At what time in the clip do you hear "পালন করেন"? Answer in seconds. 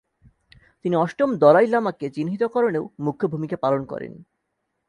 3.57-4.13